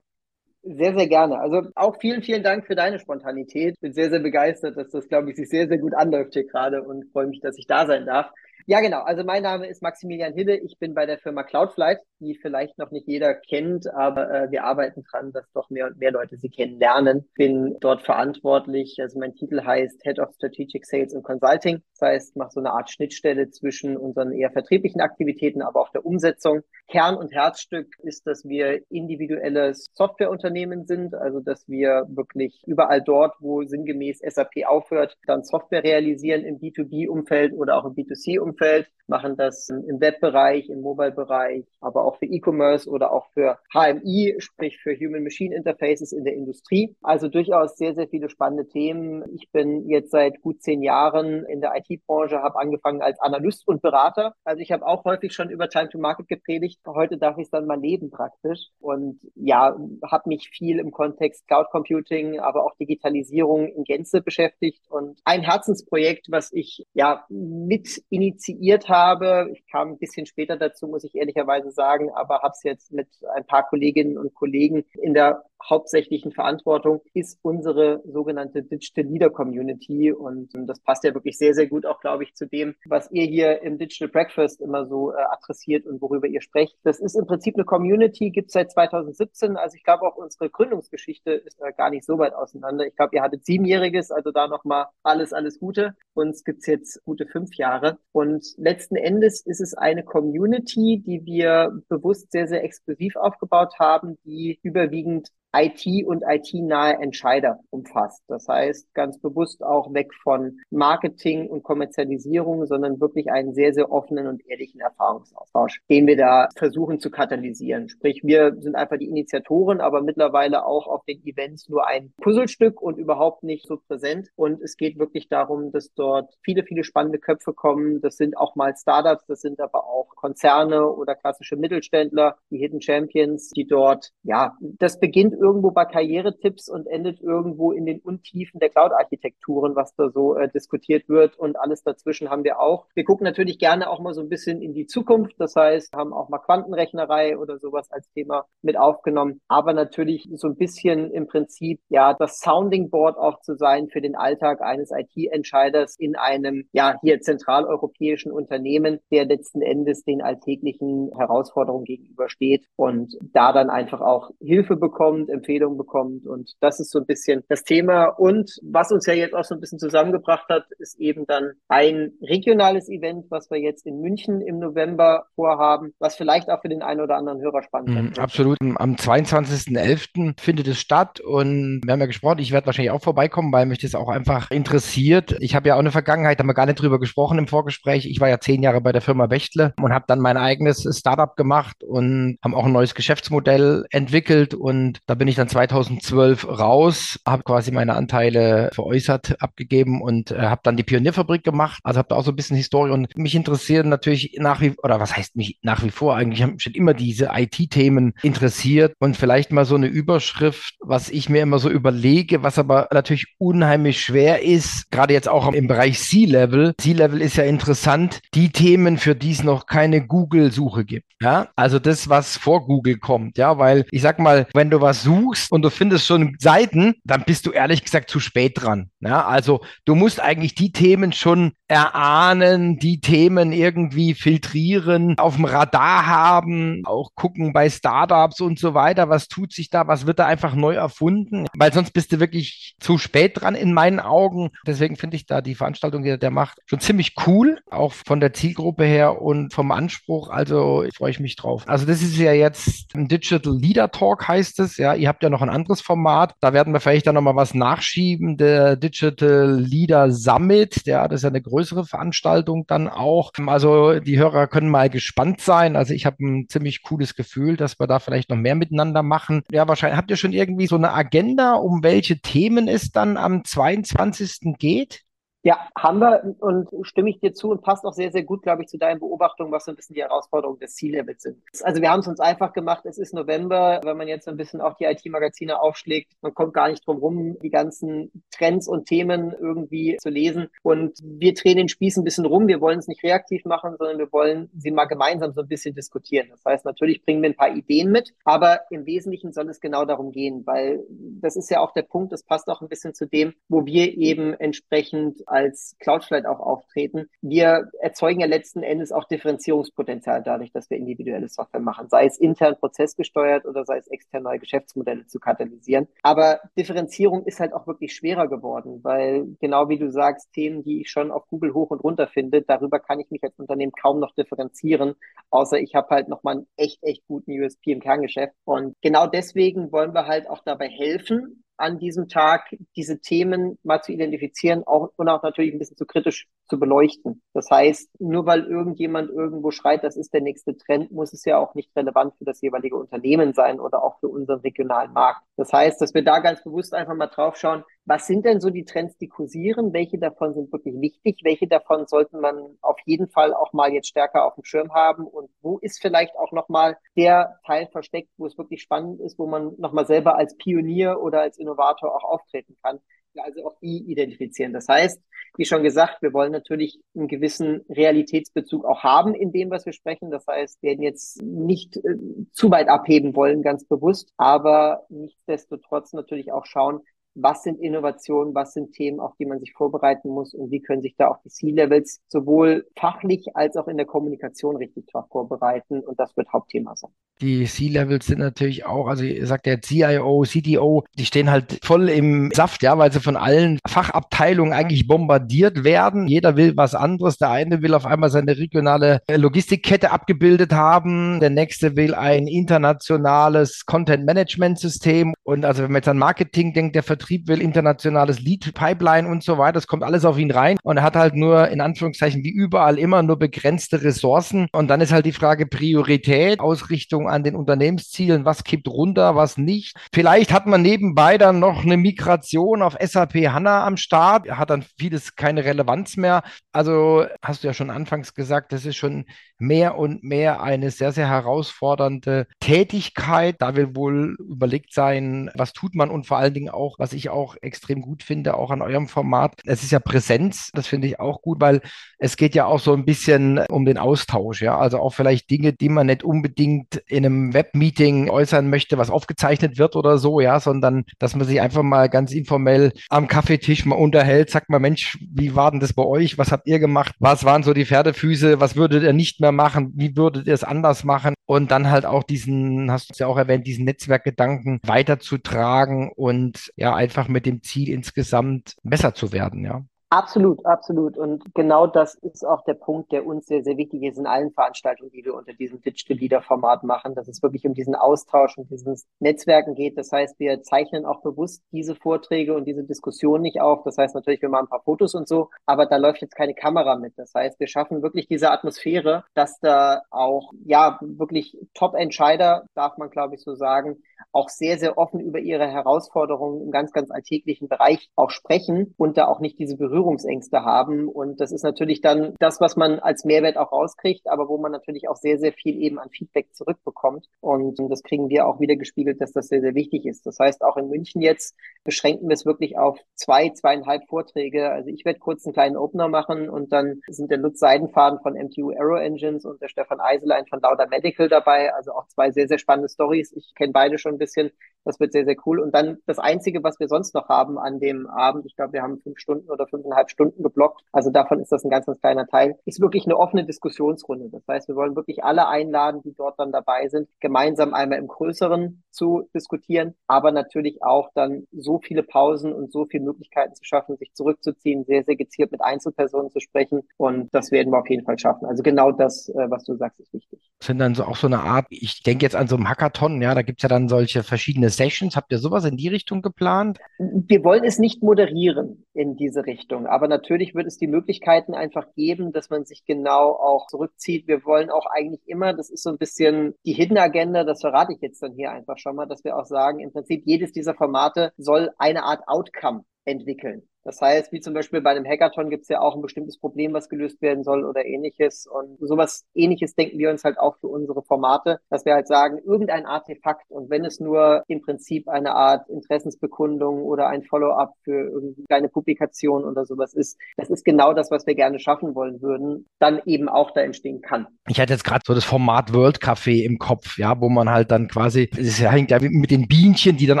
Sehr, 0.62 0.96
sehr 0.96 1.06
gerne. 1.06 1.38
Also 1.38 1.70
auch 1.76 1.96
vielen, 2.00 2.22
vielen 2.22 2.42
Dank 2.42 2.66
für 2.66 2.74
deine 2.74 2.98
Spontanität. 2.98 3.80
Bin 3.80 3.92
sehr, 3.92 4.10
sehr 4.10 4.18
begeistert, 4.18 4.76
dass 4.76 4.90
das, 4.90 5.08
glaube 5.08 5.30
ich, 5.30 5.36
sich 5.36 5.48
sehr, 5.48 5.68
sehr 5.68 5.78
gut 5.78 5.94
anläuft 5.94 6.34
hier 6.34 6.46
gerade 6.46 6.82
und 6.82 7.10
freue 7.12 7.28
mich, 7.28 7.40
dass 7.40 7.56
ich 7.56 7.66
da 7.66 7.86
sein 7.86 8.06
darf. 8.06 8.30
Ja, 8.70 8.80
genau. 8.80 9.00
Also 9.00 9.24
mein 9.24 9.42
Name 9.42 9.66
ist 9.66 9.80
Maximilian 9.80 10.34
Hille. 10.34 10.58
Ich 10.58 10.78
bin 10.78 10.92
bei 10.92 11.06
der 11.06 11.16
Firma 11.16 11.42
Cloudflight, 11.42 12.00
die 12.20 12.34
vielleicht 12.34 12.76
noch 12.76 12.90
nicht 12.90 13.08
jeder 13.08 13.32
kennt, 13.32 13.90
aber 13.94 14.30
äh, 14.30 14.50
wir 14.50 14.64
arbeiten 14.64 15.04
dran, 15.04 15.32
dass 15.32 15.50
doch 15.52 15.70
mehr 15.70 15.86
und 15.86 15.96
mehr 15.96 16.12
Leute 16.12 16.36
sie 16.36 16.50
kennenlernen. 16.50 17.26
Bin 17.34 17.78
dort 17.80 18.02
verantwortlich. 18.02 18.98
Also 19.00 19.18
mein 19.18 19.34
Titel 19.34 19.64
heißt 19.64 20.02
Head 20.02 20.18
of 20.18 20.34
Strategic 20.34 20.84
Sales 20.84 21.14
and 21.14 21.24
Consulting. 21.24 21.82
Das 21.98 22.10
heißt, 22.10 22.36
mache 22.36 22.50
so 22.50 22.60
eine 22.60 22.72
Art 22.72 22.90
Schnittstelle 22.90 23.48
zwischen 23.48 23.96
unseren 23.96 24.32
eher 24.32 24.50
vertrieblichen 24.50 25.00
Aktivitäten, 25.00 25.62
aber 25.62 25.80
auch 25.80 25.90
der 25.92 26.04
Umsetzung. 26.04 26.60
Kern 26.88 27.16
und 27.16 27.32
Herzstück 27.32 27.88
ist, 28.02 28.26
dass 28.26 28.44
wir 28.44 28.82
individuelles 28.90 29.86
Softwareunternehmen 29.94 30.84
sind, 30.84 31.14
also 31.14 31.40
dass 31.40 31.66
wir 31.68 32.04
wirklich 32.10 32.62
überall 32.66 33.00
dort, 33.00 33.34
wo 33.40 33.62
sinngemäß 33.62 34.18
SAP 34.18 34.66
aufhört, 34.66 35.16
dann 35.26 35.42
Software 35.42 35.84
realisieren 35.84 36.44
im 36.44 36.58
B2B-Umfeld 36.58 37.54
oder 37.54 37.78
auch 37.78 37.86
im 37.86 37.94
B2C-Umfeld 37.94 38.57
Umfeld, 38.58 38.88
machen 39.08 39.36
das 39.36 39.68
im 39.70 40.00
Webbereich, 40.00 40.68
im 40.68 40.82
Mobile-Bereich, 40.82 41.64
aber 41.80 42.04
auch 42.04 42.16
für 42.16 42.26
E-Commerce 42.26 42.88
oder 42.88 43.12
auch 43.12 43.26
für 43.32 43.58
HMI, 43.72 44.36
sprich 44.38 44.78
für 44.78 44.94
Human 44.94 45.24
Machine 45.24 45.56
Interfaces 45.56 46.12
in 46.12 46.24
der 46.24 46.34
Industrie. 46.34 46.94
Also 47.02 47.28
durchaus 47.28 47.76
sehr, 47.76 47.94
sehr 47.94 48.08
viele 48.08 48.28
spannende 48.28 48.68
Themen. 48.68 49.24
Ich 49.34 49.50
bin 49.50 49.88
jetzt 49.88 50.10
seit 50.10 50.40
gut 50.42 50.62
zehn 50.62 50.82
Jahren 50.82 51.44
in 51.46 51.60
der 51.60 51.72
IT-Branche, 51.76 52.42
habe 52.42 52.60
angefangen 52.60 53.00
als 53.00 53.18
Analyst 53.20 53.66
und 53.66 53.82
Berater. 53.82 54.34
Also 54.44 54.60
ich 54.60 54.72
habe 54.72 54.86
auch 54.86 55.04
häufig 55.04 55.32
schon 55.32 55.50
über 55.50 55.68
Time 55.68 55.88
to 55.88 55.98
Market 55.98 56.28
gepredigt. 56.28 56.80
Heute 56.86 57.16
darf 57.16 57.38
ich 57.38 57.44
es 57.44 57.50
dann 57.50 57.66
mal 57.66 57.80
leben 57.80 58.10
praktisch 58.10 58.68
und 58.78 59.20
ja, 59.34 59.76
habe 60.04 60.28
mich 60.28 60.50
viel 60.50 60.78
im 60.78 60.90
Kontext 60.90 61.46
Cloud 61.46 61.70
Computing, 61.70 62.38
aber 62.40 62.64
auch 62.64 62.76
Digitalisierung 62.76 63.68
in 63.68 63.84
Gänze 63.84 64.20
beschäftigt 64.20 64.84
und 64.90 65.18
ein 65.24 65.42
Herzensprojekt, 65.42 66.26
was 66.30 66.52
ich 66.52 66.84
ja 66.92 67.24
mit 67.30 67.88
initiiert 68.38 68.88
habe. 68.88 69.50
Ich 69.52 69.66
kam 69.66 69.92
ein 69.92 69.98
bisschen 69.98 70.26
später 70.26 70.56
dazu, 70.56 70.86
muss 70.86 71.04
ich 71.04 71.14
ehrlicherweise 71.14 71.70
sagen, 71.70 72.10
aber 72.10 72.42
habe 72.42 72.52
es 72.54 72.62
jetzt 72.62 72.92
mit 72.92 73.08
ein 73.34 73.46
paar 73.46 73.66
Kolleginnen 73.66 74.18
und 74.18 74.34
Kollegen 74.34 74.84
in 75.02 75.14
der 75.14 75.44
hauptsächlichen 75.66 76.32
Verantwortung 76.32 77.00
ist 77.14 77.38
unsere 77.42 78.02
sogenannte 78.06 78.62
Digital 78.62 79.04
Leader 79.04 79.30
Community. 79.30 80.12
Und 80.12 80.50
das 80.54 80.80
passt 80.80 81.04
ja 81.04 81.14
wirklich 81.14 81.36
sehr, 81.36 81.54
sehr 81.54 81.66
gut 81.66 81.86
auch, 81.86 82.00
glaube 82.00 82.24
ich, 82.24 82.34
zu 82.34 82.46
dem, 82.46 82.74
was 82.86 83.10
ihr 83.10 83.24
hier 83.24 83.62
im 83.62 83.78
Digital 83.78 84.08
Breakfast 84.08 84.60
immer 84.60 84.86
so 84.86 85.12
äh, 85.12 85.16
adressiert 85.30 85.86
und 85.86 86.00
worüber 86.00 86.26
ihr 86.26 86.40
sprecht. 86.40 86.76
Das 86.84 87.00
ist 87.00 87.16
im 87.16 87.26
Prinzip 87.26 87.56
eine 87.56 87.64
Community, 87.64 88.30
gibt 88.30 88.48
es 88.48 88.52
seit 88.52 88.70
2017. 88.70 89.56
Also 89.56 89.76
ich 89.76 89.84
glaube 89.84 90.06
auch 90.06 90.16
unsere 90.16 90.50
Gründungsgeschichte 90.50 91.32
ist 91.32 91.60
äh, 91.60 91.72
gar 91.76 91.90
nicht 91.90 92.04
so 92.04 92.18
weit 92.18 92.34
auseinander. 92.34 92.86
Ich 92.86 92.96
glaube, 92.96 93.16
ihr 93.16 93.22
hattet 93.22 93.44
siebenjähriges, 93.44 94.10
also 94.10 94.30
da 94.30 94.48
nochmal 94.48 94.86
alles, 95.02 95.32
alles 95.32 95.58
Gute. 95.58 95.96
Uns 96.14 96.44
gibt's 96.44 96.66
jetzt 96.66 97.02
gute 97.04 97.26
fünf 97.26 97.54
Jahre. 97.56 97.98
Und 98.12 98.27
letzten 98.56 98.96
Endes 98.96 99.40
ist 99.40 99.60
es 99.60 99.74
eine 99.74 100.04
Community, 100.04 101.02
die 101.04 101.24
wir 101.24 101.82
bewusst 101.88 102.30
sehr, 102.32 102.48
sehr 102.48 102.64
exklusiv 102.64 103.16
aufgebaut 103.16 103.74
haben, 103.78 104.18
die 104.24 104.58
überwiegend 104.62 105.28
IT 105.58 106.06
und 106.06 106.22
IT-nahe 106.26 106.94
Entscheider 107.00 107.60
umfasst. 107.70 108.22
Das 108.28 108.48
heißt, 108.48 108.94
ganz 108.94 109.18
bewusst 109.18 109.62
auch 109.62 109.92
weg 109.92 110.14
von 110.22 110.60
Marketing 110.70 111.48
und 111.48 111.62
Kommerzialisierung, 111.62 112.66
sondern 112.66 113.00
wirklich 113.00 113.30
einen 113.30 113.54
sehr, 113.54 113.72
sehr 113.72 113.90
offenen 113.90 114.26
und 114.26 114.46
ehrlichen 114.46 114.80
Erfahrungsaustausch, 114.80 115.80
den 115.90 116.06
wir 116.06 116.16
da 116.16 116.48
versuchen 116.56 117.00
zu 117.00 117.10
katalysieren. 117.10 117.88
Sprich, 117.88 118.22
wir 118.24 118.56
sind 118.60 118.76
einfach 118.76 118.98
die 118.98 119.08
Initiatoren, 119.08 119.80
aber 119.80 120.02
mittlerweile 120.02 120.64
auch 120.64 120.86
auf 120.86 121.04
den 121.04 121.24
Events 121.24 121.68
nur 121.68 121.86
ein 121.86 122.12
Puzzlestück 122.20 122.80
und 122.80 122.98
überhaupt 122.98 123.42
nicht 123.42 123.66
so 123.66 123.76
präsent. 123.76 124.28
Und 124.36 124.60
es 124.62 124.76
geht 124.76 124.98
wirklich 124.98 125.28
darum, 125.28 125.72
dass 125.72 125.92
dort 125.94 126.36
viele, 126.42 126.62
viele 126.62 126.84
spannende 126.84 127.18
Köpfe 127.18 127.52
kommen. 127.52 128.00
Das 128.00 128.16
sind 128.16 128.36
auch 128.36 128.54
mal 128.54 128.74
Startups, 128.76 129.26
das 129.26 129.40
sind 129.40 129.60
aber 129.60 129.86
auch 129.86 130.08
Konzerne 130.16 130.88
oder 130.90 131.14
klassische 131.14 131.56
Mittelständler, 131.56 132.36
die 132.50 132.58
Hidden 132.58 132.80
Champions, 132.80 133.50
die 133.50 133.66
dort, 133.66 134.12
ja, 134.22 134.56
das 134.60 134.98
beginnt 134.98 135.34
irgendwo 135.48 135.70
bei 135.70 135.86
Karrieretipps 135.86 136.68
und 136.68 136.86
endet 136.86 137.22
irgendwo 137.22 137.72
in 137.72 137.86
den 137.86 138.00
Untiefen 138.00 138.60
der 138.60 138.68
Cloud-Architekturen, 138.68 139.74
was 139.76 139.94
da 139.94 140.10
so 140.10 140.36
äh, 140.36 140.50
diskutiert 140.50 141.08
wird 141.08 141.38
und 141.38 141.58
alles 141.58 141.82
dazwischen 141.82 142.28
haben 142.28 142.44
wir 142.44 142.60
auch. 142.60 142.86
Wir 142.94 143.04
gucken 143.04 143.24
natürlich 143.24 143.58
gerne 143.58 143.88
auch 143.88 144.00
mal 144.00 144.12
so 144.12 144.20
ein 144.20 144.28
bisschen 144.28 144.60
in 144.60 144.74
die 144.74 144.86
Zukunft. 144.86 145.36
Das 145.38 145.56
heißt, 145.56 145.94
haben 145.94 146.12
auch 146.12 146.28
mal 146.28 146.38
Quantenrechnerei 146.38 147.38
oder 147.38 147.58
sowas 147.58 147.90
als 147.90 148.10
Thema 148.10 148.44
mit 148.60 148.78
aufgenommen. 148.78 149.40
Aber 149.48 149.72
natürlich 149.72 150.28
so 150.34 150.48
ein 150.48 150.56
bisschen 150.56 151.10
im 151.12 151.26
Prinzip, 151.26 151.80
ja, 151.88 152.12
das 152.12 152.40
Sounding 152.40 152.90
Board 152.90 153.16
auch 153.16 153.40
zu 153.40 153.56
sein 153.56 153.88
für 153.88 154.02
den 154.02 154.16
Alltag 154.16 154.60
eines 154.60 154.90
IT-Entscheiders 154.90 155.96
in 155.98 156.16
einem, 156.16 156.68
ja, 156.72 156.98
hier 157.00 157.20
zentraleuropäischen 157.20 158.32
Unternehmen, 158.32 159.00
der 159.10 159.24
letzten 159.24 159.62
Endes 159.62 160.04
den 160.04 160.20
alltäglichen 160.20 161.10
Herausforderungen 161.16 161.84
gegenübersteht 161.84 162.66
und 162.76 163.16
da 163.32 163.52
dann 163.52 163.70
einfach 163.70 164.02
auch 164.02 164.30
Hilfe 164.40 164.76
bekommt, 164.76 165.27
Empfehlungen 165.28 165.78
bekommt. 165.78 166.26
Und 166.26 166.52
das 166.60 166.80
ist 166.80 166.90
so 166.90 166.98
ein 166.98 167.06
bisschen 167.06 167.42
das 167.48 167.64
Thema. 167.64 168.06
Und 168.06 168.58
was 168.62 168.92
uns 168.92 169.06
ja 169.06 169.14
jetzt 169.14 169.34
auch 169.34 169.44
so 169.44 169.54
ein 169.54 169.60
bisschen 169.60 169.78
zusammengebracht 169.78 170.48
hat, 170.48 170.64
ist 170.78 170.98
eben 170.98 171.26
dann 171.26 171.52
ein 171.68 172.12
regionales 172.22 172.88
Event, 172.88 173.26
was 173.30 173.50
wir 173.50 173.58
jetzt 173.58 173.86
in 173.86 174.00
München 174.00 174.40
im 174.40 174.58
November 174.58 175.26
vorhaben, 175.34 175.92
was 175.98 176.16
vielleicht 176.16 176.50
auch 176.50 176.60
für 176.62 176.68
den 176.68 176.82
einen 176.82 177.00
oder 177.00 177.16
anderen 177.16 177.40
Hörer 177.40 177.62
spannend 177.62 177.90
mhm, 177.90 178.08
ist. 178.08 178.18
Absolut. 178.18 178.58
Am 178.60 178.94
22.11. 178.94 180.40
findet 180.40 180.68
es 180.68 180.78
statt 180.78 181.20
und 181.20 181.80
wir 181.84 181.92
haben 181.92 182.00
ja 182.00 182.06
gesprochen, 182.06 182.38
ich 182.38 182.52
werde 182.52 182.66
wahrscheinlich 182.66 182.90
auch 182.90 183.02
vorbeikommen, 183.02 183.52
weil 183.52 183.66
mich 183.66 183.78
das 183.78 183.94
auch 183.94 184.08
einfach 184.08 184.50
interessiert. 184.50 185.36
Ich 185.40 185.54
habe 185.54 185.68
ja 185.68 185.74
auch 185.74 185.80
eine 185.80 185.90
Vergangenheit, 185.90 186.38
haben 186.38 186.46
wir 186.46 186.54
gar 186.54 186.66
nicht 186.66 186.80
drüber 186.80 186.98
gesprochen 186.98 187.38
im 187.38 187.46
Vorgespräch. 187.46 188.06
Ich 188.06 188.20
war 188.20 188.28
ja 188.28 188.40
zehn 188.40 188.62
Jahre 188.62 188.80
bei 188.80 188.92
der 188.92 189.00
Firma 189.00 189.26
Bechtle 189.26 189.74
und 189.80 189.92
habe 189.92 190.04
dann 190.08 190.20
mein 190.20 190.36
eigenes 190.36 190.86
Startup 190.96 191.36
gemacht 191.36 191.82
und 191.84 192.38
haben 192.42 192.54
auch 192.54 192.66
ein 192.66 192.72
neues 192.72 192.94
Geschäftsmodell 192.94 193.84
entwickelt 193.90 194.54
und 194.54 195.00
da 195.06 195.14
bin 195.18 195.28
ich 195.28 195.36
dann 195.36 195.48
2012 195.48 196.48
raus, 196.48 197.20
habe 197.26 197.42
quasi 197.42 197.70
meine 197.70 197.94
Anteile 197.94 198.70
veräußert, 198.72 199.40
abgegeben 199.40 200.00
und 200.00 200.30
äh, 200.30 200.38
habe 200.40 200.60
dann 200.64 200.76
die 200.76 200.82
Pionierfabrik 200.82 201.44
gemacht. 201.44 201.80
Also 201.82 201.98
habe 201.98 202.08
da 202.08 202.16
auch 202.16 202.24
so 202.24 202.32
ein 202.32 202.36
bisschen 202.36 202.56
Historie 202.56 202.92
und 202.92 203.16
mich 203.16 203.34
interessieren 203.34 203.88
natürlich 203.88 204.36
nach 204.38 204.60
wie 204.60 204.74
oder 204.82 205.00
was 205.00 205.16
heißt 205.16 205.36
mich 205.36 205.58
nach 205.62 205.82
wie 205.82 205.90
vor 205.90 206.16
eigentlich 206.16 206.42
haben 206.42 206.58
schon 206.58 206.74
immer 206.74 206.94
diese 206.94 207.30
IT-Themen 207.34 208.14
interessiert 208.22 208.94
und 208.98 209.16
vielleicht 209.16 209.52
mal 209.52 209.64
so 209.64 209.74
eine 209.74 209.86
Überschrift, 209.86 210.76
was 210.80 211.10
ich 211.10 211.28
mir 211.28 211.42
immer 211.42 211.58
so 211.58 211.70
überlege, 211.70 212.42
was 212.42 212.58
aber 212.58 212.88
natürlich 212.92 213.34
unheimlich 213.38 214.00
schwer 214.00 214.42
ist, 214.42 214.90
gerade 214.90 215.14
jetzt 215.14 215.28
auch 215.28 215.52
im 215.52 215.66
Bereich 215.66 215.98
C-Level. 215.98 216.74
C-Level 216.78 217.20
ist 217.20 217.36
ja 217.36 217.44
interessant, 217.44 218.20
die 218.34 218.50
Themen, 218.50 218.98
für 218.98 219.14
die 219.14 219.32
es 219.32 219.42
noch 219.42 219.66
keine 219.66 220.06
Google-Suche 220.06 220.84
gibt. 220.84 221.06
Ja, 221.20 221.48
also 221.56 221.78
das, 221.80 222.08
was 222.08 222.36
vor 222.36 222.64
Google 222.66 222.98
kommt. 222.98 223.38
Ja, 223.38 223.58
weil 223.58 223.86
ich 223.90 224.02
sag 224.02 224.20
mal, 224.20 224.46
wenn 224.54 224.70
du 224.70 224.80
was 224.80 225.02
suchst 225.08 225.50
und 225.50 225.62
du 225.62 225.70
findest 225.70 226.06
schon 226.06 226.36
Seiten, 226.38 226.94
dann 227.04 227.24
bist 227.24 227.46
du 227.46 227.50
ehrlich 227.50 227.82
gesagt 227.82 228.10
zu 228.10 228.20
spät 228.20 228.62
dran. 228.62 228.90
Ja, 229.00 229.26
also 229.26 229.60
du 229.86 229.94
musst 229.94 230.20
eigentlich 230.20 230.54
die 230.54 230.70
Themen 230.70 231.12
schon 231.12 231.52
erahnen, 231.66 232.78
die 232.78 233.00
Themen 233.00 233.52
irgendwie 233.52 234.14
filtrieren, 234.14 235.18
auf 235.18 235.36
dem 235.36 235.46
Radar 235.46 236.06
haben, 236.06 236.82
auch 236.84 237.14
gucken 237.14 237.52
bei 237.52 237.70
Startups 237.70 238.40
und 238.40 238.58
so 238.58 238.74
weiter, 238.74 239.08
was 239.08 239.28
tut 239.28 239.52
sich 239.52 239.70
da, 239.70 239.86
was 239.86 240.06
wird 240.06 240.18
da 240.18 240.26
einfach 240.26 240.54
neu 240.54 240.74
erfunden, 240.74 241.46
weil 241.56 241.72
sonst 241.72 241.92
bist 241.92 242.12
du 242.12 242.20
wirklich 242.20 242.74
zu 242.80 242.98
spät 242.98 243.40
dran 243.40 243.54
in 243.54 243.72
meinen 243.72 244.00
Augen. 244.00 244.50
Deswegen 244.66 244.96
finde 244.96 245.16
ich 245.16 245.26
da 245.26 245.40
die 245.40 245.54
Veranstaltung, 245.54 246.02
die 246.02 246.18
der 246.18 246.30
macht, 246.30 246.58
schon 246.66 246.80
ziemlich 246.80 247.14
cool, 247.26 247.60
auch 247.70 247.92
von 247.92 248.20
der 248.20 248.32
Zielgruppe 248.34 248.84
her 248.84 249.22
und 249.22 249.54
vom 249.54 249.70
Anspruch. 249.70 250.28
Also 250.28 250.84
freue 250.94 251.10
ich 251.10 251.20
mich 251.20 251.36
drauf. 251.36 251.64
Also 251.66 251.86
das 251.86 252.02
ist 252.02 252.16
ja 252.16 252.32
jetzt 252.32 252.94
ein 252.94 253.08
Digital 253.08 253.56
Leader 253.56 253.90
Talk 253.90 254.26
heißt 254.26 254.60
es. 254.60 254.76
Ja, 254.76 254.94
ihr 254.98 255.08
habt 255.08 255.22
ja 255.22 255.30
noch 255.30 255.42
ein 255.42 255.48
anderes 255.48 255.80
Format. 255.80 256.34
Da 256.40 256.52
werden 256.52 256.72
wir 256.72 256.80
vielleicht 256.80 257.06
dann 257.06 257.14
nochmal 257.14 257.36
was 257.36 257.54
nachschieben. 257.54 258.36
Der 258.36 258.76
Digital 258.76 259.58
Leader 259.58 260.10
Summit, 260.10 260.86
ja, 260.86 261.08
das 261.08 261.20
ist 261.20 261.22
ja 261.24 261.30
eine 261.30 261.42
größere 261.42 261.84
Veranstaltung 261.84 262.66
dann 262.66 262.88
auch. 262.88 263.32
Also 263.46 264.00
die 264.00 264.18
Hörer 264.18 264.46
können 264.46 264.68
mal 264.68 264.90
gespannt 264.90 265.40
sein. 265.40 265.76
Also 265.76 265.94
ich 265.94 266.06
habe 266.06 266.16
ein 266.20 266.48
ziemlich 266.48 266.82
cooles 266.82 267.14
Gefühl, 267.14 267.56
dass 267.56 267.78
wir 267.78 267.86
da 267.86 267.98
vielleicht 267.98 268.30
noch 268.30 268.36
mehr 268.36 268.54
miteinander 268.54 269.02
machen. 269.02 269.42
Ja, 269.50 269.68
wahrscheinlich 269.68 269.96
habt 269.96 270.10
ihr 270.10 270.16
schon 270.16 270.32
irgendwie 270.32 270.66
so 270.66 270.76
eine 270.76 270.92
Agenda, 270.92 271.54
um 271.54 271.82
welche 271.82 272.20
Themen 272.20 272.68
es 272.68 272.90
dann 272.90 273.16
am 273.16 273.44
22. 273.44 274.56
geht? 274.58 275.02
Ja, 275.44 275.68
haben 275.76 276.00
wir 276.00 276.34
und 276.40 276.68
stimme 276.82 277.10
ich 277.10 277.20
dir 277.20 277.32
zu 277.32 277.50
und 277.50 277.62
passt 277.62 277.84
auch 277.84 277.92
sehr, 277.92 278.10
sehr 278.10 278.24
gut, 278.24 278.42
glaube 278.42 278.62
ich, 278.62 278.68
zu 278.68 278.76
deinen 278.76 278.98
Beobachtungen, 278.98 279.52
was 279.52 279.66
so 279.66 279.72
ein 279.72 279.76
bisschen 279.76 279.94
die 279.94 280.02
Herausforderungen 280.02 280.58
des 280.58 280.74
C-Levels 280.74 281.22
sind. 281.22 281.40
Also 281.62 281.80
wir 281.80 281.90
haben 281.90 282.00
es 282.00 282.08
uns 282.08 282.18
einfach 282.18 282.52
gemacht, 282.52 282.84
es 282.86 282.98
ist 282.98 283.14
November, 283.14 283.80
wenn 283.84 283.96
man 283.96 284.08
jetzt 284.08 284.24
so 284.24 284.32
ein 284.32 284.36
bisschen 284.36 284.60
auch 284.60 284.74
die 284.74 284.84
IT-Magazine 284.84 285.60
aufschlägt, 285.60 286.12
man 286.22 286.34
kommt 286.34 286.54
gar 286.54 286.68
nicht 286.68 286.84
drum 286.84 286.98
rum, 286.98 287.38
die 287.40 287.50
ganzen 287.50 288.10
Trends 288.32 288.66
und 288.66 288.86
Themen 288.86 289.32
irgendwie 289.32 289.96
zu 290.00 290.08
lesen. 290.08 290.48
Und 290.62 290.98
wir 291.02 291.34
drehen 291.34 291.56
den 291.56 291.68
Spieß 291.68 291.98
ein 291.98 292.04
bisschen 292.04 292.26
rum, 292.26 292.48
wir 292.48 292.60
wollen 292.60 292.80
es 292.80 292.88
nicht 292.88 293.04
reaktiv 293.04 293.44
machen, 293.44 293.76
sondern 293.78 293.98
wir 293.98 294.12
wollen 294.12 294.50
sie 294.56 294.72
mal 294.72 294.86
gemeinsam 294.86 295.32
so 295.32 295.42
ein 295.42 295.48
bisschen 295.48 295.74
diskutieren. 295.74 296.28
Das 296.30 296.44
heißt, 296.44 296.64
natürlich 296.64 297.04
bringen 297.04 297.22
wir 297.22 297.30
ein 297.30 297.36
paar 297.36 297.54
Ideen 297.54 297.92
mit, 297.92 298.12
aber 298.24 298.62
im 298.70 298.86
Wesentlichen 298.86 299.32
soll 299.32 299.48
es 299.48 299.60
genau 299.60 299.84
darum 299.84 300.10
gehen, 300.10 300.44
weil 300.46 300.84
das 300.88 301.36
ist 301.36 301.48
ja 301.48 301.60
auch 301.60 301.72
der 301.72 301.82
Punkt, 301.82 302.12
das 302.12 302.24
passt 302.24 302.48
auch 302.48 302.60
ein 302.60 302.68
bisschen 302.68 302.92
zu 302.92 303.06
dem, 303.06 303.34
wo 303.48 303.64
wir 303.64 303.96
eben 303.96 304.34
entsprechend 304.34 305.27
als 305.30 305.76
Cloudflight 305.78 306.26
auch 306.26 306.40
auftreten. 306.40 307.08
Wir 307.22 307.70
erzeugen 307.80 308.20
ja 308.20 308.26
letzten 308.26 308.62
Endes 308.62 308.92
auch 308.92 309.04
Differenzierungspotenzial 309.04 310.22
dadurch, 310.22 310.52
dass 310.52 310.70
wir 310.70 310.78
individuelle 310.78 311.28
Software 311.28 311.60
machen, 311.60 311.88
sei 311.88 312.06
es 312.06 312.18
intern 312.18 312.56
prozessgesteuert 312.58 313.46
oder 313.46 313.64
sei 313.64 313.78
es 313.78 313.88
extern 313.88 314.22
neue 314.22 314.38
Geschäftsmodelle 314.38 315.06
zu 315.06 315.18
katalysieren. 315.18 315.88
Aber 316.02 316.40
Differenzierung 316.56 317.24
ist 317.24 317.40
halt 317.40 317.52
auch 317.52 317.66
wirklich 317.66 317.94
schwerer 317.94 318.28
geworden, 318.28 318.80
weil 318.82 319.36
genau 319.40 319.68
wie 319.68 319.78
du 319.78 319.90
sagst, 319.90 320.32
Themen, 320.32 320.62
die 320.62 320.80
ich 320.80 320.90
schon 320.90 321.10
auf 321.10 321.26
Google 321.28 321.54
hoch 321.54 321.70
und 321.70 321.80
runter 321.80 322.08
finde, 322.08 322.42
darüber 322.42 322.80
kann 322.80 323.00
ich 323.00 323.10
mich 323.10 323.22
als 323.22 323.38
Unternehmen 323.38 323.72
kaum 323.72 324.00
noch 324.00 324.14
differenzieren, 324.14 324.94
außer 325.30 325.58
ich 325.58 325.74
habe 325.74 325.88
halt 325.90 326.08
nochmal 326.08 326.36
einen 326.36 326.46
echt, 326.56 326.82
echt 326.82 327.06
guten 327.06 327.32
USP 327.40 327.72
im 327.72 327.80
Kerngeschäft. 327.80 328.34
Und 328.44 328.76
genau 328.82 329.06
deswegen 329.06 329.72
wollen 329.72 329.94
wir 329.94 330.06
halt 330.06 330.28
auch 330.28 330.42
dabei 330.44 330.68
helfen, 330.68 331.44
an 331.58 331.78
diesem 331.78 332.08
Tag 332.08 332.56
diese 332.76 333.00
Themen 333.00 333.58
mal 333.62 333.82
zu 333.82 333.92
identifizieren 333.92 334.64
auch, 334.64 334.92
und 334.96 335.08
auch 335.08 335.22
natürlich 335.22 335.52
ein 335.52 335.58
bisschen 335.58 335.76
zu 335.76 335.86
kritisch 335.86 336.26
zu 336.48 336.58
beleuchten. 336.58 337.22
Das 337.34 337.50
heißt, 337.50 338.00
nur 338.00 338.26
weil 338.26 338.44
irgendjemand 338.44 339.10
irgendwo 339.10 339.50
schreit, 339.50 339.84
das 339.84 339.96
ist 339.96 340.12
der 340.12 340.20
nächste 340.20 340.56
Trend, 340.56 340.90
muss 340.90 341.12
es 341.12 341.24
ja 341.24 341.38
auch 341.38 341.54
nicht 341.54 341.74
relevant 341.76 342.14
für 342.18 342.24
das 342.24 342.40
jeweilige 342.40 342.76
Unternehmen 342.76 343.34
sein 343.34 343.60
oder 343.60 343.82
auch 343.84 344.00
für 344.00 344.08
unseren 344.08 344.40
regionalen 344.40 344.92
Markt. 344.92 345.22
Das 345.36 345.52
heißt, 345.52 345.80
dass 345.80 345.94
wir 345.94 346.02
da 346.02 346.18
ganz 346.20 346.42
bewusst 346.42 346.74
einfach 346.74 346.94
mal 346.94 347.06
drauf 347.06 347.36
schauen, 347.36 347.64
was 347.84 348.06
sind 348.06 348.26
denn 348.26 348.40
so 348.40 348.50
die 348.50 348.64
Trends, 348.64 348.98
die 348.98 349.08
kursieren? 349.08 349.72
Welche 349.72 349.98
davon 349.98 350.34
sind 350.34 350.52
wirklich 350.52 350.78
wichtig? 350.80 351.20
Welche 351.24 351.48
davon 351.48 351.86
sollten 351.86 352.20
man 352.20 352.58
auf 352.60 352.76
jeden 352.84 353.08
Fall 353.08 353.32
auch 353.32 353.52
mal 353.54 353.72
jetzt 353.72 353.88
stärker 353.88 354.26
auf 354.26 354.34
dem 354.34 354.44
Schirm 354.44 354.74
haben? 354.74 355.06
Und 355.06 355.30
wo 355.40 355.58
ist 355.58 355.80
vielleicht 355.80 356.14
auch 356.16 356.32
nochmal 356.32 356.76
der 356.96 357.38
Teil 357.46 357.66
versteckt, 357.68 358.10
wo 358.18 358.26
es 358.26 358.36
wirklich 358.36 358.60
spannend 358.60 359.00
ist, 359.00 359.18
wo 359.18 359.26
man 359.26 359.54
nochmal 359.58 359.86
selber 359.86 360.16
als 360.16 360.36
Pionier 360.36 361.00
oder 361.00 361.22
als 361.22 361.38
Innovator 361.38 361.94
auch 361.94 362.04
auftreten 362.04 362.56
kann? 362.62 362.80
Also 363.20 363.46
auch 363.46 363.58
die 363.60 363.78
identifizieren. 363.90 364.52
Das 364.52 364.68
heißt, 364.68 365.00
wie 365.36 365.44
schon 365.44 365.62
gesagt, 365.62 366.02
wir 366.02 366.12
wollen 366.12 366.32
natürlich 366.32 366.80
einen 366.94 367.08
gewissen 367.08 367.64
Realitätsbezug 367.68 368.64
auch 368.64 368.82
haben 368.82 369.14
in 369.14 369.32
dem, 369.32 369.50
was 369.50 369.66
wir 369.66 369.72
sprechen. 369.72 370.10
Das 370.10 370.26
heißt, 370.26 370.62
wir 370.62 370.70
werden 370.70 370.82
jetzt 370.82 371.22
nicht 371.22 371.76
äh, 371.76 371.96
zu 372.32 372.50
weit 372.50 372.68
abheben 372.68 373.14
wollen, 373.14 373.42
ganz 373.42 373.64
bewusst, 373.64 374.12
aber 374.16 374.86
nichtsdestotrotz 374.88 375.92
natürlich 375.92 376.32
auch 376.32 376.46
schauen, 376.46 376.80
was 377.20 377.42
sind 377.42 377.60
Innovationen, 377.60 378.34
was 378.34 378.52
sind 378.52 378.72
Themen, 378.72 379.00
auf 379.00 379.12
die 379.18 379.26
man 379.26 379.40
sich 379.40 379.52
vorbereiten 379.52 380.08
muss 380.08 380.34
und 380.34 380.50
wie 380.50 380.60
können 380.60 380.82
sich 380.82 380.94
da 380.96 381.08
auch 381.08 381.18
die 381.24 381.28
C-Levels 381.28 382.00
sowohl 382.08 382.66
fachlich 382.78 383.26
als 383.34 383.56
auch 383.56 383.68
in 383.68 383.76
der 383.76 383.86
Kommunikation 383.86 384.56
richtig 384.56 384.86
darauf 384.92 385.08
vorbereiten 385.10 385.80
und 385.80 385.98
das 385.98 386.16
wird 386.16 386.28
Hauptthema 386.32 386.76
sein. 386.76 386.90
Die 387.20 387.44
C-Levels 387.44 388.06
sind 388.06 388.20
natürlich 388.20 388.64
auch, 388.64 388.86
also 388.86 389.02
ihr 389.02 389.26
sagt 389.26 389.48
ja 389.48 389.60
CIO, 389.60 390.22
CTO, 390.22 390.84
die 390.96 391.04
stehen 391.04 391.30
halt 391.30 391.58
voll 391.64 391.88
im 391.88 392.30
Saft, 392.32 392.62
ja, 392.62 392.78
weil 392.78 392.92
sie 392.92 393.00
von 393.00 393.16
allen 393.16 393.58
Fachabteilungen 393.66 394.52
eigentlich 394.52 394.86
bombardiert 394.86 395.64
werden. 395.64 396.06
Jeder 396.06 396.36
will 396.36 396.56
was 396.56 396.76
anderes. 396.76 397.18
Der 397.18 397.30
eine 397.30 397.60
will 397.60 397.74
auf 397.74 397.86
einmal 397.86 398.10
seine 398.10 398.38
regionale 398.38 399.00
Logistikkette 399.10 399.90
abgebildet 399.90 400.52
haben, 400.52 401.18
der 401.18 401.30
nächste 401.30 401.76
will 401.76 401.94
ein 401.94 402.28
internationales 402.28 403.64
Content-Management-System 403.66 405.14
und 405.24 405.44
also 405.44 405.64
wenn 405.64 405.72
man 405.72 405.80
jetzt 405.80 405.88
an 405.88 405.98
Marketing 405.98 406.54
denkt, 406.54 406.76
der 406.76 406.84
Vertrieb 406.84 407.07
Betrieb 407.08 407.26
will 407.26 407.40
internationales 407.40 408.20
Lead, 408.20 408.52
Pipeline 408.52 409.08
und 409.08 409.24
so 409.24 409.38
weiter. 409.38 409.54
Das 409.54 409.66
kommt 409.66 409.82
alles 409.82 410.04
auf 410.04 410.18
ihn 410.18 410.30
rein 410.30 410.58
und 410.62 410.76
er 410.76 410.82
hat 410.82 410.94
halt 410.94 411.14
nur 411.14 411.48
in 411.48 411.62
Anführungszeichen 411.62 412.22
wie 412.22 412.28
überall 412.28 412.78
immer 412.78 413.02
nur 413.02 413.18
begrenzte 413.18 413.82
Ressourcen. 413.82 414.46
Und 414.52 414.68
dann 414.68 414.82
ist 414.82 414.92
halt 414.92 415.06
die 415.06 415.12
Frage 415.12 415.46
Priorität, 415.46 416.38
Ausrichtung 416.38 417.08
an 417.08 417.22
den 417.22 417.34
Unternehmenszielen, 417.34 418.26
was 418.26 418.44
kippt 418.44 418.68
runter, 418.68 419.16
was 419.16 419.38
nicht. 419.38 419.74
Vielleicht 419.90 420.34
hat 420.34 420.46
man 420.46 420.60
nebenbei 420.60 421.16
dann 421.16 421.38
noch 421.38 421.64
eine 421.64 421.78
Migration 421.78 422.60
auf 422.60 422.76
SAP 422.78 423.14
HANA 423.14 423.66
am 423.66 423.78
Start, 423.78 424.28
hat 424.28 424.50
dann 424.50 424.66
vieles 424.78 425.16
keine 425.16 425.46
Relevanz 425.46 425.96
mehr. 425.96 426.22
Also 426.52 427.06
hast 427.22 427.42
du 427.42 427.46
ja 427.46 427.54
schon 427.54 427.70
anfangs 427.70 428.12
gesagt, 428.12 428.52
das 428.52 428.66
ist 428.66 428.76
schon 428.76 429.06
mehr 429.38 429.78
und 429.78 430.02
mehr 430.02 430.42
eine 430.42 430.70
sehr, 430.70 430.92
sehr 430.92 431.08
herausfordernde 431.08 432.26
Tätigkeit. 432.40 433.36
Da 433.38 433.56
will 433.56 433.74
wohl 433.74 434.16
überlegt 434.18 434.74
sein, 434.74 435.30
was 435.34 435.54
tut 435.54 435.74
man 435.74 435.90
und 435.90 436.06
vor 436.06 436.18
allen 436.18 436.34
Dingen 436.34 436.50
auch, 436.50 436.78
was 436.78 436.92
ich 436.92 436.97
auch 437.06 437.36
extrem 437.40 437.80
gut 437.80 438.02
finde, 438.02 438.36
auch 438.36 438.50
an 438.50 438.62
eurem 438.62 438.88
Format. 438.88 439.40
Es 439.44 439.62
ist 439.62 439.72
ja 439.72 439.80
Präsenz, 439.80 440.50
das 440.52 440.66
finde 440.66 440.88
ich 440.88 441.00
auch 441.00 441.22
gut, 441.22 441.40
weil 441.40 441.60
es 441.98 442.16
geht 442.16 442.34
ja 442.34 442.46
auch 442.46 442.60
so 442.60 442.72
ein 442.74 442.84
bisschen 442.84 443.38
um 443.48 443.64
den 443.64 443.78
Austausch, 443.78 444.42
ja. 444.42 444.58
Also 444.58 444.78
auch 444.78 444.94
vielleicht 444.94 445.30
Dinge, 445.30 445.52
die 445.52 445.68
man 445.68 445.86
nicht 445.86 446.02
unbedingt 446.02 446.76
in 446.86 447.06
einem 447.06 447.34
Webmeeting 447.34 448.10
äußern 448.10 448.50
möchte, 448.50 448.78
was 448.78 448.90
aufgezeichnet 448.90 449.58
wird 449.58 449.76
oder 449.76 449.98
so, 449.98 450.20
ja, 450.20 450.40
sondern 450.40 450.84
dass 450.98 451.14
man 451.14 451.26
sich 451.26 451.40
einfach 451.40 451.62
mal 451.62 451.88
ganz 451.88 452.12
informell 452.12 452.72
am 452.88 453.06
Kaffeetisch 453.06 453.64
mal 453.64 453.76
unterhält, 453.76 454.30
sagt 454.30 454.50
mal, 454.50 454.58
Mensch, 454.58 454.98
wie 455.12 455.34
war 455.34 455.50
denn 455.50 455.60
das 455.60 455.72
bei 455.72 455.84
euch? 455.84 456.18
Was 456.18 456.32
habt 456.32 456.46
ihr 456.48 456.58
gemacht? 456.58 456.94
Was 456.98 457.24
waren 457.24 457.42
so 457.42 457.54
die 457.54 457.66
Pferdefüße? 457.66 458.40
Was 458.40 458.56
würdet 458.56 458.82
ihr 458.82 458.92
nicht 458.92 459.20
mehr 459.20 459.32
machen? 459.32 459.72
Wie 459.74 459.96
würdet 459.96 460.26
ihr 460.26 460.34
es 460.34 460.44
anders 460.44 460.84
machen? 460.84 461.14
Und 461.30 461.50
dann 461.50 461.70
halt 461.70 461.84
auch 461.84 462.04
diesen, 462.04 462.70
hast 462.72 462.88
du 462.88 462.92
es 462.94 462.98
ja 463.00 463.06
auch 463.06 463.18
erwähnt, 463.18 463.46
diesen 463.46 463.66
Netzwerkgedanken 463.66 464.60
weiterzutragen 464.62 465.92
und 465.94 466.50
ja, 466.56 466.74
einfach 466.74 467.06
mit 467.06 467.26
dem 467.26 467.42
Ziel 467.42 467.68
insgesamt 467.68 468.56
besser 468.62 468.94
zu 468.94 469.12
werden, 469.12 469.44
ja. 469.44 469.62
Absolut, 469.90 470.44
absolut. 470.44 470.98
Und 470.98 471.34
genau 471.34 471.66
das 471.66 471.94
ist 471.94 472.22
auch 472.22 472.42
der 472.44 472.52
Punkt, 472.52 472.92
der 472.92 473.06
uns 473.06 473.26
sehr, 473.26 473.42
sehr 473.42 473.56
wichtig 473.56 473.82
ist 473.84 473.96
in 473.96 474.06
allen 474.06 474.30
Veranstaltungen, 474.32 474.90
die 474.90 475.02
wir 475.02 475.14
unter 475.14 475.32
diesem 475.32 475.62
Digital 475.62 475.96
Leader 475.96 476.20
Format 476.20 476.62
machen, 476.62 476.94
dass 476.94 477.08
es 477.08 477.22
wirklich 477.22 477.46
um 477.46 477.54
diesen 477.54 477.74
Austausch 477.74 478.36
und 478.36 478.50
dieses 478.50 478.86
Netzwerken 478.98 479.54
geht. 479.54 479.78
Das 479.78 479.90
heißt, 479.90 480.18
wir 480.18 480.42
zeichnen 480.42 480.84
auch 480.84 481.00
bewusst 481.00 481.42
diese 481.52 481.74
Vorträge 481.74 482.34
und 482.34 482.44
diese 482.44 482.64
Diskussion 482.64 483.22
nicht 483.22 483.40
auf. 483.40 483.62
Das 483.62 483.78
heißt 483.78 483.94
natürlich, 483.94 484.20
wir 484.20 484.28
machen 484.28 484.44
ein 484.44 484.50
paar 484.50 484.62
Fotos 484.62 484.94
und 484.94 485.08
so, 485.08 485.30
aber 485.46 485.64
da 485.64 485.78
läuft 485.78 486.02
jetzt 486.02 486.14
keine 486.16 486.34
Kamera 486.34 486.76
mit. 486.76 486.92
Das 486.98 487.14
heißt, 487.14 487.40
wir 487.40 487.46
schaffen 487.46 487.82
wirklich 487.82 488.08
diese 488.08 488.30
Atmosphäre, 488.30 489.04
dass 489.14 489.40
da 489.40 489.80
auch, 489.90 490.32
ja, 490.44 490.78
wirklich 490.82 491.34
Top-Entscheider, 491.54 492.44
darf 492.54 492.76
man 492.76 492.90
glaube 492.90 493.14
ich 493.14 493.22
so 493.22 493.34
sagen, 493.34 493.78
auch 494.12 494.28
sehr, 494.28 494.58
sehr 494.58 494.78
offen 494.78 495.00
über 495.00 495.18
ihre 495.18 495.46
Herausforderungen 495.48 496.42
im 496.42 496.50
ganz, 496.50 496.72
ganz 496.72 496.90
alltäglichen 496.90 497.48
Bereich 497.48 497.90
auch 497.96 498.10
sprechen 498.10 498.74
und 498.76 498.96
da 498.96 499.06
auch 499.06 499.20
nicht 499.20 499.38
diese 499.38 499.56
Berührungsängste 499.78 500.44
haben. 500.44 500.88
Und 500.88 501.20
das 501.20 501.32
ist 501.32 501.44
natürlich 501.44 501.80
dann 501.80 502.14
das, 502.18 502.40
was 502.40 502.56
man 502.56 502.78
als 502.78 503.04
Mehrwert 503.04 503.36
auch 503.36 503.52
rauskriegt, 503.52 504.08
aber 504.08 504.28
wo 504.28 504.38
man 504.38 504.52
natürlich 504.52 504.88
auch 504.88 504.96
sehr, 504.96 505.18
sehr 505.18 505.32
viel 505.32 505.60
eben 505.62 505.78
an 505.78 505.90
Feedback 505.90 506.34
zurückbekommt. 506.34 507.06
Und 507.20 507.58
das 507.70 507.82
kriegen 507.82 508.08
wir 508.08 508.26
auch 508.26 508.40
wieder 508.40 508.56
gespiegelt, 508.56 509.00
dass 509.00 509.12
das 509.12 509.28
sehr, 509.28 509.40
sehr 509.40 509.54
wichtig 509.54 509.86
ist. 509.86 510.06
Das 510.06 510.18
heißt, 510.18 510.42
auch 510.42 510.56
in 510.56 510.68
München 510.68 511.00
jetzt 511.00 511.36
beschränken 511.64 512.08
wir 512.08 512.14
es 512.14 512.26
wirklich 512.26 512.58
auf 512.58 512.78
zwei, 512.94 513.30
zweieinhalb 513.30 513.86
Vorträge. 513.88 514.50
Also 514.50 514.70
ich 514.70 514.84
werde 514.84 514.98
kurz 514.98 515.24
einen 515.26 515.34
kleinen 515.34 515.56
Opener 515.56 515.88
machen 515.88 516.28
und 516.28 516.52
dann 516.52 516.80
sind 516.88 517.10
der 517.10 517.18
Lutz 517.18 517.38
Seidenfaden 517.38 518.00
von 518.00 518.14
MTU 518.14 518.50
Aero 518.50 518.76
Engines 518.76 519.24
und 519.24 519.40
der 519.40 519.48
Stefan 519.48 519.80
Eiselein 519.80 520.26
von 520.26 520.40
Lauda 520.40 520.66
Medical 520.66 521.08
dabei. 521.08 521.54
Also 521.54 521.72
auch 521.72 521.86
zwei 521.88 522.10
sehr, 522.10 522.26
sehr 522.26 522.38
spannende 522.38 522.68
Stories. 522.68 523.12
Ich 523.12 523.32
kenne 523.34 523.52
beide 523.52 523.78
schon 523.78 523.92
ein 523.92 523.98
bisschen. 523.98 524.30
Das 524.68 524.78
wird 524.80 524.92
sehr, 524.92 525.06
sehr 525.06 525.16
cool. 525.24 525.40
Und 525.40 525.54
dann 525.54 525.78
das 525.86 525.98
Einzige, 525.98 526.44
was 526.44 526.60
wir 526.60 526.68
sonst 526.68 526.94
noch 526.94 527.08
haben 527.08 527.38
an 527.38 527.58
dem 527.58 527.86
Abend, 527.86 528.26
ich 528.26 528.36
glaube, 528.36 528.52
wir 528.52 528.62
haben 528.62 528.78
fünf 528.80 528.98
Stunden 528.98 529.30
oder 529.30 529.46
fünfeinhalb 529.46 529.88
Stunden 529.88 530.22
geblockt. 530.22 530.62
Also 530.72 530.90
davon 530.90 531.20
ist 531.20 531.32
das 531.32 531.42
ein 531.42 531.50
ganz, 531.50 531.64
ganz 531.64 531.80
kleiner 531.80 532.06
Teil. 532.06 532.38
Ist 532.44 532.60
wirklich 532.60 532.84
eine 532.84 532.98
offene 532.98 533.24
Diskussionsrunde. 533.24 534.10
Das 534.10 534.22
heißt, 534.28 534.46
wir 534.48 534.56
wollen 534.56 534.76
wirklich 534.76 535.02
alle 535.02 535.26
einladen, 535.26 535.80
die 535.82 535.94
dort 535.94 536.18
dann 536.18 536.32
dabei 536.32 536.68
sind, 536.68 536.86
gemeinsam 537.00 537.54
einmal 537.54 537.78
im 537.78 537.88
Größeren 537.88 538.62
zu 538.70 539.08
diskutieren, 539.14 539.74
aber 539.86 540.12
natürlich 540.12 540.62
auch 540.62 540.90
dann 540.94 541.26
so 541.32 541.58
viele 541.58 541.82
Pausen 541.82 542.32
und 542.32 542.52
so 542.52 542.66
viele 542.66 542.84
Möglichkeiten 542.84 543.34
zu 543.34 543.44
schaffen, 543.44 543.76
sich 543.76 543.92
zurückzuziehen, 543.94 544.64
sehr, 544.64 544.84
sehr 544.84 544.96
gezielt 544.96 545.32
mit 545.32 545.40
Einzelpersonen 545.40 546.10
zu 546.10 546.20
sprechen. 546.20 546.60
Und 546.76 547.08
das 547.12 547.32
werden 547.32 547.52
wir 547.52 547.58
auf 547.58 547.70
jeden 547.70 547.84
Fall 547.84 547.98
schaffen. 547.98 548.26
Also 548.26 548.42
genau 548.42 548.70
das, 548.70 549.08
äh, 549.08 549.30
was 549.30 549.44
du 549.44 549.56
sagst, 549.56 549.80
ist 549.80 549.92
wichtig. 549.94 550.20
Sind 550.40 550.58
dann 550.58 550.74
so 550.74 550.84
auch 550.84 550.96
so 550.96 551.06
eine 551.06 551.20
Art, 551.20 551.46
ich 551.48 551.82
denke 551.82 552.04
jetzt 552.04 552.14
an 552.14 552.28
so 552.28 552.36
einem 552.36 552.48
Hackathon, 552.48 553.02
ja, 553.02 553.14
da 553.14 553.22
gibt's 553.22 553.42
ja 553.42 553.48
dann 553.48 553.68
solche 553.68 554.02
verschiedene 554.02 554.50
Sessions. 554.58 554.94
Habt 554.94 555.10
ihr 555.10 555.18
sowas 555.18 555.46
in 555.46 555.56
die 555.56 555.68
Richtung 555.68 556.02
geplant? 556.02 556.58
Wir 556.78 557.24
wollen 557.24 557.44
es 557.44 557.58
nicht 557.58 557.82
moderieren 557.82 558.66
in 558.78 558.96
diese 558.96 559.26
Richtung, 559.26 559.66
aber 559.66 559.88
natürlich 559.88 560.36
wird 560.36 560.46
es 560.46 560.56
die 560.56 560.68
Möglichkeiten 560.68 561.34
einfach 561.34 561.66
geben, 561.74 562.12
dass 562.12 562.30
man 562.30 562.44
sich 562.44 562.64
genau 562.64 563.10
auch 563.10 563.48
zurückzieht. 563.48 564.06
Wir 564.06 564.24
wollen 564.24 564.50
auch 564.50 564.66
eigentlich 564.66 565.02
immer, 565.08 565.34
das 565.34 565.50
ist 565.50 565.64
so 565.64 565.70
ein 565.70 565.78
bisschen 565.78 566.36
die 566.46 566.52
Hidden 566.52 566.78
Agenda, 566.78 567.24
das 567.24 567.40
verrate 567.40 567.72
ich 567.72 567.80
jetzt 567.80 568.00
dann 568.04 568.12
hier 568.12 568.30
einfach 568.30 568.56
schon 568.56 568.76
mal, 568.76 568.86
dass 568.86 569.02
wir 569.02 569.16
auch 569.16 569.26
sagen, 569.26 569.58
im 569.58 569.72
Prinzip 569.72 570.04
jedes 570.06 570.30
dieser 570.30 570.54
Formate 570.54 571.12
soll 571.16 571.50
eine 571.58 571.82
Art 571.82 572.06
Outcome 572.06 572.64
entwickeln. 572.84 573.42
Das 573.68 573.82
heißt, 573.82 574.12
wie 574.12 574.20
zum 574.20 574.32
Beispiel 574.32 574.62
bei 574.62 574.70
einem 574.70 574.86
Hackathon 574.86 575.28
gibt 575.28 575.42
es 575.42 575.48
ja 575.48 575.60
auch 575.60 575.76
ein 575.76 575.82
bestimmtes 575.82 576.18
Problem, 576.18 576.54
was 576.54 576.70
gelöst 576.70 577.02
werden 577.02 577.22
soll 577.22 577.44
oder 577.44 577.66
ähnliches. 577.66 578.26
Und 578.26 578.58
sowas 578.66 579.04
ähnliches 579.14 579.54
denken 579.54 579.76
wir 579.78 579.90
uns 579.90 580.04
halt 580.04 580.18
auch 580.18 580.38
für 580.38 580.48
unsere 580.48 580.82
Formate, 580.82 581.38
dass 581.50 581.66
wir 581.66 581.74
halt 581.74 581.86
sagen, 581.86 582.16
irgendein 582.24 582.64
Artefakt 582.64 583.30
und 583.30 583.50
wenn 583.50 583.66
es 583.66 583.78
nur 583.78 584.22
im 584.26 584.40
Prinzip 584.40 584.88
eine 584.88 585.14
Art 585.14 585.50
Interessensbekundung 585.50 586.62
oder 586.62 586.88
ein 586.88 587.02
Follow-up 587.02 587.56
für 587.62 587.90
irgendeine 587.90 588.48
Publikation 588.48 588.67
oder 589.08 589.46
sowas 589.46 589.74
ist, 589.74 589.98
das 590.16 590.30
ist 590.30 590.44
genau 590.44 590.72
das, 590.72 590.90
was 590.90 591.06
wir 591.06 591.14
gerne 591.14 591.38
schaffen 591.38 591.74
wollen 591.74 592.00
würden, 592.02 592.46
dann 592.58 592.80
eben 592.84 593.08
auch 593.08 593.30
da 593.32 593.40
entstehen 593.40 593.80
kann. 593.80 594.06
Ich 594.28 594.40
hatte 594.40 594.52
jetzt 594.52 594.64
gerade 594.64 594.82
so 594.86 594.94
das 594.94 595.04
Format 595.04 595.52
World 595.52 595.78
Café 595.78 596.24
im 596.24 596.38
Kopf, 596.38 596.78
ja, 596.78 597.00
wo 597.00 597.08
man 597.08 597.30
halt 597.30 597.50
dann 597.50 597.68
quasi, 597.68 598.10
es 598.16 598.40
hängt 598.40 598.70
ja 598.70 598.78
mit 598.80 599.10
den 599.10 599.28
Bienchen, 599.28 599.76
die 599.76 599.86
dann 599.86 600.00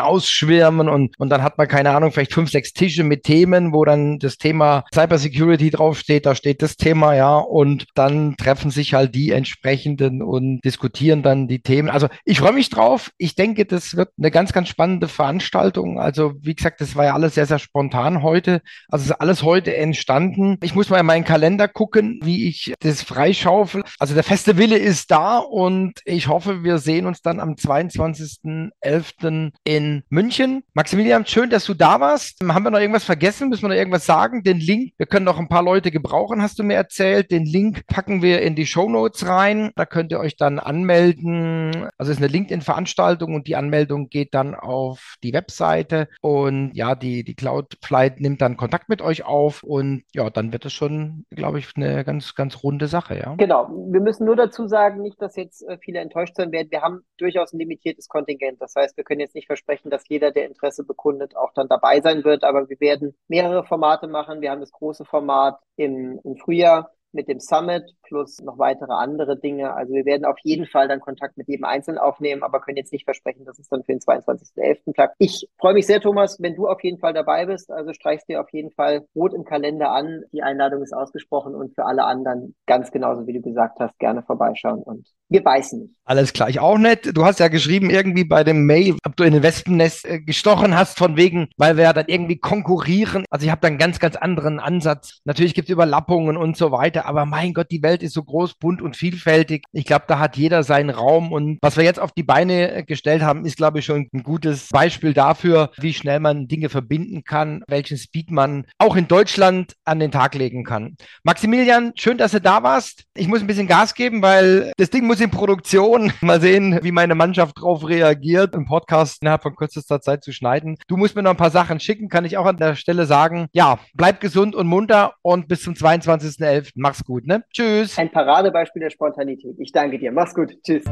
ausschwärmen 0.00 0.88
und, 0.88 1.18
und 1.18 1.30
dann 1.30 1.42
hat 1.42 1.58
man, 1.58 1.68
keine 1.68 1.90
Ahnung, 1.90 2.12
vielleicht 2.12 2.34
fünf, 2.34 2.50
sechs 2.50 2.72
Tische 2.72 3.04
mit 3.04 3.22
Themen, 3.22 3.72
wo 3.72 3.84
dann 3.84 4.18
das 4.18 4.36
Thema 4.36 4.84
Cybersecurity 4.92 5.70
draufsteht, 5.70 6.26
da 6.26 6.34
steht 6.34 6.62
das 6.62 6.76
Thema, 6.76 7.14
ja, 7.14 7.36
und 7.36 7.86
dann 7.94 8.36
treffen 8.36 8.70
sich 8.70 8.94
halt 8.94 9.14
die 9.14 9.30
entsprechenden 9.30 10.22
und 10.22 10.60
diskutieren 10.64 11.22
dann 11.22 11.48
die 11.48 11.60
Themen. 11.60 11.88
Also 11.88 12.08
ich 12.24 12.40
freue 12.40 12.52
mich 12.52 12.70
drauf. 12.70 13.10
Ich 13.18 13.34
denke, 13.34 13.64
das 13.64 13.96
wird 13.96 14.10
eine 14.18 14.30
ganz, 14.30 14.52
ganz 14.52 14.68
spannende 14.68 15.08
Veranstaltung. 15.08 15.98
Also 15.98 16.34
wie 16.40 16.54
gesagt, 16.54 16.80
das 16.80 16.96
war 16.96 17.04
ja 17.04 17.14
alles 17.14 17.34
sehr, 17.34 17.46
sehr 17.46 17.58
spontan 17.58 18.22
heute. 18.22 18.57
Also 18.88 19.04
ist 19.06 19.20
alles 19.20 19.42
heute 19.42 19.76
entstanden. 19.76 20.56
Ich 20.62 20.74
muss 20.74 20.90
mal 20.90 21.00
in 21.00 21.06
meinen 21.06 21.24
Kalender 21.24 21.68
gucken, 21.68 22.20
wie 22.22 22.48
ich 22.48 22.74
das 22.80 23.02
freischaufel. 23.02 23.82
Also 23.98 24.14
der 24.14 24.24
feste 24.24 24.56
Wille 24.56 24.78
ist 24.78 25.10
da 25.10 25.38
und 25.38 26.00
ich 26.04 26.28
hoffe, 26.28 26.64
wir 26.64 26.78
sehen 26.78 27.06
uns 27.06 27.22
dann 27.22 27.40
am 27.40 27.54
22.11. 27.54 29.52
in 29.64 30.02
München. 30.08 30.62
Maximilian, 30.74 31.26
schön, 31.26 31.50
dass 31.50 31.64
du 31.64 31.74
da 31.74 32.00
warst. 32.00 32.40
Haben 32.42 32.64
wir 32.64 32.70
noch 32.70 32.80
irgendwas 32.80 33.04
vergessen? 33.04 33.48
müssen 33.48 33.62
wir 33.62 33.68
noch 33.68 33.76
irgendwas 33.76 34.06
sagen? 34.06 34.42
Den 34.42 34.60
Link, 34.60 34.92
wir 34.96 35.06
können 35.06 35.24
noch 35.24 35.38
ein 35.38 35.48
paar 35.48 35.62
Leute 35.62 35.90
gebrauchen, 35.90 36.42
hast 36.42 36.58
du 36.58 36.62
mir 36.62 36.74
erzählt. 36.74 37.30
Den 37.30 37.44
Link 37.44 37.86
packen 37.86 38.22
wir 38.22 38.42
in 38.42 38.54
die 38.54 38.66
Show 38.66 38.88
Notes 38.88 39.26
rein. 39.26 39.70
Da 39.76 39.86
könnt 39.86 40.12
ihr 40.12 40.20
euch 40.20 40.36
dann 40.36 40.58
anmelden. 40.58 41.88
Also 41.98 42.12
es 42.12 42.18
ist 42.18 42.22
eine 42.22 42.32
LinkedIn-Veranstaltung 42.32 43.34
und 43.34 43.46
die 43.46 43.56
Anmeldung 43.56 44.08
geht 44.08 44.34
dann 44.34 44.54
auf 44.54 45.16
die 45.22 45.32
Webseite. 45.32 46.08
Und 46.20 46.72
ja, 46.74 46.94
die, 46.94 47.24
die 47.24 47.34
Cloudflight 47.34 48.20
nimmt 48.20 48.37
dann 48.38 48.56
Kontakt 48.56 48.88
mit 48.88 49.02
euch 49.02 49.24
auf 49.24 49.62
und 49.62 50.04
ja, 50.14 50.30
dann 50.30 50.52
wird 50.52 50.64
es 50.64 50.72
schon, 50.72 51.24
glaube 51.30 51.58
ich, 51.58 51.72
eine 51.76 52.04
ganz, 52.04 52.34
ganz 52.34 52.62
runde 52.62 52.86
Sache, 52.86 53.18
ja. 53.18 53.34
Genau. 53.36 53.68
Wir 53.90 54.00
müssen 54.00 54.26
nur 54.26 54.36
dazu 54.36 54.66
sagen, 54.68 55.02
nicht, 55.02 55.20
dass 55.20 55.36
jetzt 55.36 55.66
äh, 55.68 55.78
viele 55.80 56.00
enttäuscht 56.00 56.36
sein 56.36 56.52
werden. 56.52 56.70
Wir 56.70 56.82
haben 56.82 57.00
durchaus 57.16 57.52
ein 57.52 57.58
limitiertes 57.58 58.08
Kontingent. 58.08 58.60
Das 58.60 58.74
heißt, 58.76 58.96
wir 58.96 59.04
können 59.04 59.20
jetzt 59.20 59.34
nicht 59.34 59.46
versprechen, 59.46 59.90
dass 59.90 60.08
jeder, 60.08 60.30
der 60.30 60.46
Interesse 60.46 60.84
bekundet, 60.84 61.36
auch 61.36 61.52
dann 61.54 61.68
dabei 61.68 62.00
sein 62.00 62.24
wird, 62.24 62.44
aber 62.44 62.68
wir 62.68 62.80
werden 62.80 63.16
mehr 63.26 63.38
mehrere 63.48 63.64
Formate 63.64 64.08
machen. 64.08 64.40
Wir 64.40 64.50
haben 64.50 64.60
das 64.60 64.72
große 64.72 65.04
Format 65.04 65.58
im, 65.76 66.20
im 66.24 66.36
Frühjahr 66.36 66.90
mit 67.12 67.28
dem 67.28 67.40
Summit 67.40 67.94
plus 68.02 68.40
noch 68.40 68.58
weitere 68.58 68.92
andere 68.92 69.38
Dinge. 69.38 69.74
Also 69.74 69.94
wir 69.94 70.04
werden 70.04 70.24
auf 70.24 70.38
jeden 70.42 70.66
Fall 70.66 70.88
dann 70.88 71.00
Kontakt 71.00 71.36
mit 71.36 71.48
jedem 71.48 71.64
Einzelnen 71.64 71.98
aufnehmen, 71.98 72.42
aber 72.42 72.60
können 72.60 72.76
jetzt 72.76 72.92
nicht 72.92 73.04
versprechen, 73.04 73.44
dass 73.44 73.58
es 73.58 73.68
dann 73.68 73.82
für 73.84 73.92
den 73.92 74.00
22.11. 74.00 74.92
klappt. 74.94 75.14
Ich 75.18 75.48
freue 75.58 75.74
mich 75.74 75.86
sehr, 75.86 76.00
Thomas, 76.00 76.38
wenn 76.40 76.54
du 76.54 76.68
auf 76.68 76.82
jeden 76.82 76.98
Fall 76.98 77.14
dabei 77.14 77.46
bist. 77.46 77.70
Also 77.70 77.92
streichst 77.92 78.28
dir 78.28 78.40
auf 78.40 78.52
jeden 78.52 78.70
Fall 78.70 79.06
rot 79.14 79.34
im 79.34 79.44
Kalender 79.44 79.90
an. 79.90 80.22
Die 80.32 80.42
Einladung 80.42 80.82
ist 80.82 80.92
ausgesprochen 80.92 81.54
und 81.54 81.74
für 81.74 81.84
alle 81.84 82.04
anderen 82.04 82.54
ganz 82.66 82.90
genauso, 82.90 83.26
wie 83.26 83.32
du 83.32 83.42
gesagt 83.42 83.80
hast, 83.80 83.98
gerne 83.98 84.22
vorbeischauen 84.22 84.82
und 84.82 85.06
wir 85.30 85.42
beißen 85.42 85.80
nicht. 85.80 85.94
Alles 86.04 86.32
klar, 86.32 86.48
ich 86.48 86.58
auch 86.58 86.78
nicht. 86.78 87.14
Du 87.16 87.24
hast 87.24 87.38
ja 87.38 87.48
geschrieben 87.48 87.90
irgendwie 87.90 88.24
bei 88.24 88.44
dem 88.44 88.64
Mail, 88.64 88.96
ob 89.04 89.14
du 89.16 89.24
in 89.24 89.34
den 89.34 89.42
Wespennest 89.42 90.06
äh, 90.06 90.20
gestochen 90.20 90.74
hast 90.74 90.96
von 90.96 91.18
wegen, 91.18 91.48
weil 91.58 91.76
wir 91.76 91.84
ja 91.84 91.92
dann 91.92 92.06
irgendwie 92.08 92.38
konkurrieren. 92.38 93.26
Also 93.28 93.44
ich 93.44 93.50
habe 93.50 93.60
da 93.60 93.68
einen 93.68 93.76
ganz, 93.76 93.98
ganz 93.98 94.16
anderen 94.16 94.58
Ansatz. 94.58 95.20
Natürlich 95.24 95.54
gibt 95.54 95.68
es 95.68 95.72
Überlappungen 95.72 96.38
und 96.38 96.56
so 96.56 96.72
weiter 96.72 96.97
weiter. 96.98 97.08
Aber 97.08 97.26
mein 97.26 97.54
Gott, 97.54 97.70
die 97.70 97.82
Welt 97.82 98.02
ist 98.02 98.14
so 98.14 98.22
groß, 98.22 98.54
bunt 98.54 98.82
und 98.82 98.96
vielfältig. 98.96 99.64
Ich 99.72 99.84
glaube, 99.84 100.04
da 100.08 100.18
hat 100.18 100.36
jeder 100.36 100.62
seinen 100.62 100.90
Raum. 100.90 101.32
Und 101.32 101.58
was 101.62 101.76
wir 101.76 101.84
jetzt 101.84 102.00
auf 102.00 102.12
die 102.12 102.22
Beine 102.22 102.84
gestellt 102.84 103.22
haben, 103.22 103.44
ist, 103.44 103.56
glaube 103.56 103.78
ich, 103.78 103.84
schon 103.84 104.08
ein 104.12 104.22
gutes 104.22 104.68
Beispiel 104.68 105.14
dafür, 105.14 105.70
wie 105.78 105.92
schnell 105.92 106.20
man 106.20 106.48
Dinge 106.48 106.68
verbinden 106.68 107.24
kann, 107.24 107.62
welchen 107.68 107.98
Speed 107.98 108.30
man 108.30 108.64
auch 108.78 108.96
in 108.96 109.08
Deutschland 109.08 109.74
an 109.84 110.00
den 110.00 110.10
Tag 110.10 110.34
legen 110.34 110.64
kann. 110.64 110.96
Maximilian, 111.22 111.92
schön, 111.96 112.18
dass 112.18 112.32
du 112.32 112.40
da 112.40 112.62
warst. 112.62 113.04
Ich 113.14 113.28
muss 113.28 113.40
ein 113.40 113.46
bisschen 113.46 113.66
Gas 113.66 113.94
geben, 113.94 114.22
weil 114.22 114.72
das 114.76 114.90
Ding 114.90 115.06
muss 115.06 115.20
in 115.20 115.30
Produktion. 115.30 116.12
Mal 116.20 116.40
sehen, 116.40 116.78
wie 116.82 116.92
meine 116.92 117.14
Mannschaft 117.14 117.58
darauf 117.58 117.86
reagiert, 117.86 118.54
einen 118.54 118.66
Podcast 118.66 119.22
innerhalb 119.22 119.42
von 119.42 119.56
kürzester 119.56 120.00
Zeit 120.00 120.24
zu 120.24 120.32
schneiden. 120.32 120.76
Du 120.88 120.96
musst 120.96 121.16
mir 121.16 121.22
noch 121.22 121.30
ein 121.30 121.36
paar 121.36 121.50
Sachen 121.50 121.80
schicken, 121.80 122.08
kann 122.08 122.24
ich 122.24 122.36
auch 122.36 122.46
an 122.46 122.56
der 122.56 122.74
Stelle 122.74 123.06
sagen. 123.06 123.46
Ja, 123.52 123.78
bleib 123.94 124.20
gesund 124.20 124.54
und 124.54 124.66
munter 124.66 125.14
und 125.22 125.48
bis 125.48 125.62
zum 125.62 125.74
22.11. 125.74 126.70
Mach's 126.88 127.04
gut, 127.04 127.26
ne? 127.26 127.44
Tschüss. 127.52 127.98
Ein 127.98 128.10
Paradebeispiel 128.10 128.80
der 128.80 128.88
Spontanität. 128.88 129.56
Ich 129.58 129.72
danke 129.72 129.98
dir. 129.98 130.10
Mach's 130.10 130.34
gut. 130.34 130.56
Tschüss. 130.62 130.84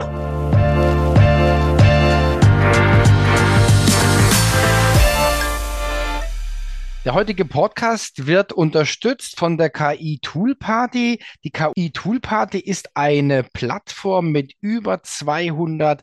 Der 7.07 7.15
heutige 7.15 7.47
Podcast 7.47 8.27
wird 8.27 8.53
unterstützt 8.53 9.39
von 9.39 9.57
der 9.57 9.71
KI 9.71 10.19
Tool 10.21 10.55
Party. 10.55 11.19
Die 11.45 11.51
KI 11.51 11.93
Tool 11.93 12.21
Party 12.21 12.59
ist 12.59 12.91
eine 12.95 13.43
Plattform 13.43 14.33
mit 14.33 14.53
über 14.61 15.03
200 15.03 16.03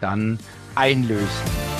dann 0.00 0.38
einlösen. 0.74 1.73